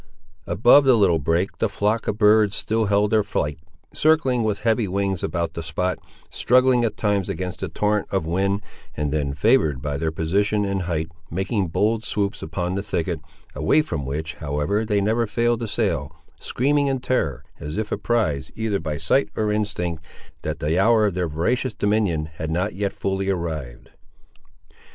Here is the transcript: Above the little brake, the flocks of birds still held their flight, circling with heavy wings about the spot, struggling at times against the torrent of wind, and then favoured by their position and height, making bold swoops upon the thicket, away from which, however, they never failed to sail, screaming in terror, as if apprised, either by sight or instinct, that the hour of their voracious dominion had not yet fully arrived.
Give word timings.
Above 0.47 0.83
the 0.83 0.97
little 0.97 1.19
brake, 1.19 1.55
the 1.59 1.69
flocks 1.69 2.07
of 2.07 2.17
birds 2.17 2.55
still 2.55 2.85
held 2.85 3.11
their 3.11 3.23
flight, 3.23 3.59
circling 3.93 4.41
with 4.41 4.61
heavy 4.61 4.87
wings 4.87 5.21
about 5.21 5.53
the 5.53 5.61
spot, 5.61 5.99
struggling 6.31 6.83
at 6.83 6.97
times 6.97 7.29
against 7.29 7.59
the 7.59 7.67
torrent 7.69 8.07
of 8.09 8.25
wind, 8.25 8.63
and 8.97 9.11
then 9.11 9.31
favoured 9.35 9.79
by 9.79 9.97
their 9.99 10.11
position 10.11 10.65
and 10.65 10.81
height, 10.89 11.07
making 11.29 11.67
bold 11.67 12.03
swoops 12.03 12.41
upon 12.41 12.73
the 12.73 12.81
thicket, 12.81 13.19
away 13.53 13.83
from 13.83 14.03
which, 14.03 14.33
however, 14.33 14.83
they 14.83 15.01
never 15.01 15.27
failed 15.27 15.59
to 15.59 15.67
sail, 15.67 16.15
screaming 16.39 16.87
in 16.87 16.99
terror, 16.99 17.43
as 17.59 17.77
if 17.77 17.91
apprised, 17.91 18.49
either 18.55 18.79
by 18.79 18.97
sight 18.97 19.29
or 19.35 19.51
instinct, 19.51 20.03
that 20.41 20.57
the 20.57 20.79
hour 20.79 21.05
of 21.05 21.13
their 21.13 21.27
voracious 21.27 21.75
dominion 21.75 22.25
had 22.37 22.49
not 22.49 22.73
yet 22.73 22.91
fully 22.91 23.29
arrived. 23.29 23.91